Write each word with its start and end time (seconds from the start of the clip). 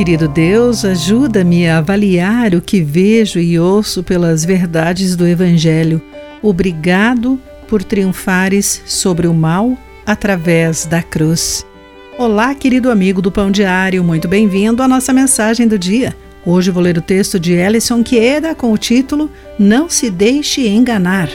Querido 0.00 0.26
Deus, 0.26 0.82
ajuda-me 0.82 1.68
a 1.68 1.76
avaliar 1.76 2.54
o 2.54 2.62
que 2.62 2.80
vejo 2.80 3.38
e 3.38 3.58
ouço 3.58 4.02
pelas 4.02 4.46
verdades 4.46 5.14
do 5.14 5.26
Evangelho. 5.26 6.00
Obrigado 6.40 7.38
por 7.68 7.84
triunfares 7.84 8.80
sobre 8.86 9.26
o 9.26 9.34
mal 9.34 9.76
através 10.06 10.86
da 10.86 11.02
cruz. 11.02 11.66
Olá, 12.16 12.54
querido 12.54 12.90
amigo 12.90 13.20
do 13.20 13.30
Pão 13.30 13.50
Diário, 13.50 14.02
muito 14.02 14.26
bem-vindo 14.26 14.82
à 14.82 14.88
nossa 14.88 15.12
mensagem 15.12 15.68
do 15.68 15.78
dia. 15.78 16.16
Hoje 16.46 16.70
vou 16.70 16.82
ler 16.82 16.96
o 16.96 17.02
texto 17.02 17.38
de 17.38 17.52
Ellison 17.52 18.02
Queda 18.02 18.54
com 18.54 18.72
o 18.72 18.78
título 18.78 19.30
Não 19.58 19.90
se 19.90 20.08
deixe 20.08 20.66
enganar. 20.66 21.28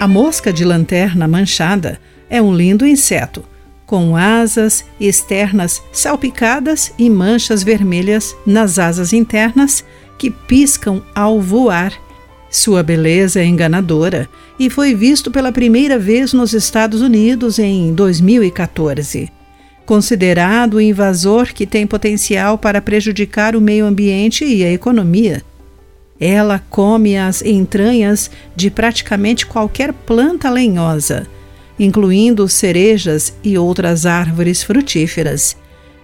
A 0.00 0.08
mosca 0.08 0.50
de 0.50 0.64
lanterna 0.64 1.28
manchada 1.28 2.00
é 2.30 2.40
um 2.40 2.56
lindo 2.56 2.86
inseto 2.86 3.44
com 3.88 4.14
asas 4.14 4.84
externas 5.00 5.82
salpicadas 5.90 6.92
e 6.98 7.08
manchas 7.08 7.62
vermelhas 7.62 8.36
nas 8.44 8.78
asas 8.78 9.14
internas 9.14 9.82
que 10.18 10.30
piscam 10.30 11.02
ao 11.14 11.40
voar. 11.40 11.94
Sua 12.50 12.82
beleza 12.82 13.40
é 13.40 13.46
enganadora 13.46 14.28
e 14.58 14.68
foi 14.68 14.94
visto 14.94 15.30
pela 15.30 15.50
primeira 15.50 15.98
vez 15.98 16.34
nos 16.34 16.52
Estados 16.52 17.00
Unidos 17.00 17.58
em 17.58 17.94
2014. 17.94 19.32
Considerado 19.86 20.76
um 20.76 20.80
invasor 20.82 21.54
que 21.54 21.66
tem 21.66 21.86
potencial 21.86 22.58
para 22.58 22.82
prejudicar 22.82 23.56
o 23.56 23.60
meio 23.60 23.86
ambiente 23.86 24.44
e 24.44 24.62
a 24.62 24.70
economia, 24.70 25.42
ela 26.20 26.62
come 26.68 27.16
as 27.16 27.40
entranhas 27.40 28.30
de 28.54 28.70
praticamente 28.70 29.46
qualquer 29.46 29.94
planta 29.94 30.50
lenhosa 30.50 31.26
incluindo 31.78 32.48
cerejas 32.48 33.34
e 33.42 33.56
outras 33.56 34.06
árvores 34.06 34.62
frutíferas. 34.62 35.56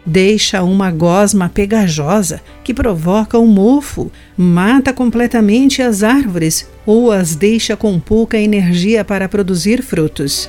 Deixa 0.07 0.63
uma 0.63 0.91
gosma 0.91 1.49
pegajosa 1.49 2.43
que 2.63 2.75
provoca 2.75 3.39
um 3.39 3.47
mofo, 3.47 4.13
mata 4.37 4.93
completamente 4.93 5.81
as 5.81 6.03
árvores 6.03 6.69
ou 6.85 7.11
as 7.11 7.35
deixa 7.35 7.75
com 7.75 7.99
pouca 7.99 8.39
energia 8.39 9.03
para 9.03 9.29
produzir 9.29 9.83
frutos. 9.83 10.49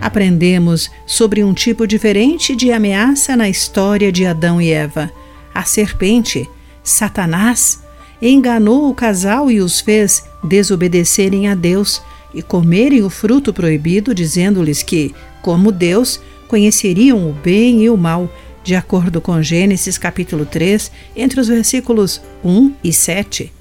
Aprendemos 0.00 0.90
sobre 1.06 1.44
um 1.44 1.54
tipo 1.54 1.86
diferente 1.86 2.56
de 2.56 2.72
ameaça 2.72 3.36
na 3.36 3.48
história 3.48 4.10
de 4.10 4.26
Adão 4.26 4.60
e 4.60 4.72
Eva. 4.72 5.12
A 5.54 5.62
serpente, 5.62 6.48
Satanás, 6.82 7.81
enganou 8.22 8.88
o 8.88 8.94
casal 8.94 9.50
e 9.50 9.60
os 9.60 9.80
fez 9.80 10.24
desobedecerem 10.44 11.48
a 11.48 11.54
Deus 11.56 12.00
e 12.32 12.40
comerem 12.40 13.02
o 13.02 13.10
fruto 13.10 13.52
proibido, 13.52 14.14
dizendo-lhes 14.14 14.82
que, 14.82 15.12
como 15.42 15.72
Deus, 15.72 16.20
conheceriam 16.46 17.28
o 17.28 17.32
bem 17.32 17.82
e 17.82 17.90
o 17.90 17.96
mal, 17.96 18.32
de 18.62 18.76
acordo 18.76 19.20
com 19.20 19.42
Gênesis 19.42 19.98
capítulo 19.98 20.46
3, 20.46 20.92
entre 21.16 21.40
os 21.40 21.48
versículos 21.48 22.22
1 22.44 22.72
e 22.84 22.92
7. 22.92 23.52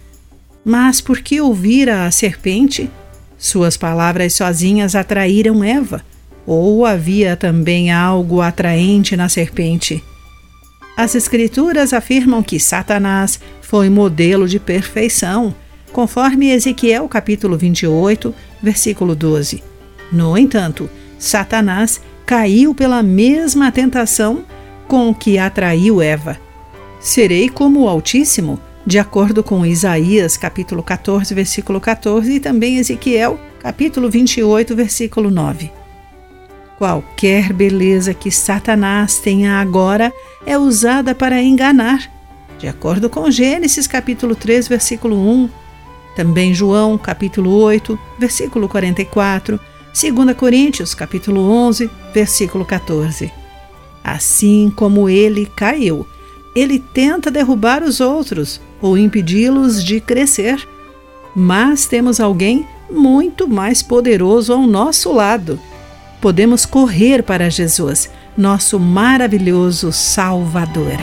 Mas 0.63 1.01
por 1.01 1.21
que 1.21 1.41
ouvira 1.41 2.05
a 2.05 2.11
serpente? 2.11 2.89
Suas 3.37 3.75
palavras 3.75 4.33
sozinhas 4.33 4.93
atraíram 4.93 5.63
Eva, 5.63 6.03
ou 6.45 6.85
havia 6.85 7.35
também 7.35 7.91
algo 7.91 8.41
atraente 8.41 9.17
na 9.17 9.27
serpente? 9.27 10.03
As 11.01 11.15
Escrituras 11.15 11.93
afirmam 11.93 12.43
que 12.43 12.59
Satanás 12.59 13.39
foi 13.59 13.89
modelo 13.89 14.47
de 14.47 14.59
perfeição, 14.59 15.55
conforme 15.91 16.51
Ezequiel 16.51 17.07
capítulo 17.07 17.57
28, 17.57 18.31
versículo 18.61 19.15
12. 19.15 19.63
No 20.11 20.37
entanto, 20.37 20.87
Satanás 21.17 21.99
caiu 22.23 22.75
pela 22.75 23.01
mesma 23.01 23.71
tentação 23.71 24.45
com 24.87 25.11
que 25.11 25.39
atraiu 25.39 26.03
Eva. 26.03 26.39
Serei 26.99 27.49
como 27.49 27.81
o 27.81 27.89
Altíssimo, 27.89 28.59
de 28.85 28.99
acordo 28.99 29.43
com 29.43 29.65
Isaías 29.65 30.37
capítulo 30.37 30.83
14, 30.83 31.33
versículo 31.33 31.81
14 31.81 32.33
e 32.33 32.39
também 32.39 32.77
Ezequiel 32.77 33.39
capítulo 33.59 34.07
28, 34.07 34.75
versículo 34.75 35.31
9. 35.31 35.80
Qualquer 36.81 37.53
beleza 37.53 38.11
que 38.11 38.31
Satanás 38.31 39.19
tenha 39.19 39.61
agora 39.61 40.11
é 40.47 40.57
usada 40.57 41.13
para 41.13 41.39
enganar, 41.39 42.11
de 42.57 42.67
acordo 42.67 43.07
com 43.07 43.29
Gênesis 43.29 43.85
capítulo 43.85 44.33
3, 44.33 44.67
versículo 44.67 45.15
1, 45.15 45.47
também 46.15 46.55
João 46.55 46.97
capítulo 46.97 47.51
8, 47.51 47.99
versículo 48.17 48.67
44, 48.67 49.59
2 49.93 50.35
Coríntios 50.35 50.95
capítulo 50.95 51.51
11, 51.51 51.87
versículo 52.15 52.65
14. 52.65 53.31
Assim 54.03 54.73
como 54.75 55.07
ele 55.07 55.45
caiu, 55.45 56.07
ele 56.55 56.79
tenta 56.79 57.29
derrubar 57.29 57.83
os 57.83 57.99
outros 58.01 58.59
ou 58.81 58.97
impedi-los 58.97 59.83
de 59.83 60.01
crescer. 60.01 60.67
Mas 61.35 61.85
temos 61.85 62.19
alguém 62.19 62.67
muito 62.89 63.47
mais 63.47 63.83
poderoso 63.83 64.51
ao 64.51 64.65
nosso 64.65 65.13
lado 65.13 65.59
podemos 66.21 66.65
correr 66.65 67.23
para 67.23 67.49
Jesus, 67.49 68.09
nosso 68.37 68.79
maravilhoso 68.79 69.91
Salvador. 69.91 70.97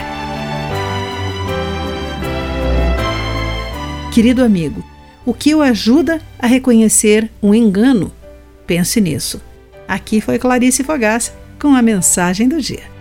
Querido 4.13 4.43
amigo, 4.43 4.83
o 5.25 5.33
que 5.33 5.53
o 5.53 5.61
ajuda 5.61 6.21
a 6.39 6.47
reconhecer 6.47 7.29
um 7.43 7.53
engano? 7.53 8.11
Pense 8.65 8.99
nisso. 9.01 9.41
Aqui 9.87 10.21
foi 10.21 10.39
Clarice 10.39 10.83
Fogaça 10.83 11.33
com 11.59 11.75
a 11.75 11.81
mensagem 11.81 12.47
do 12.47 12.61
dia. 12.61 12.98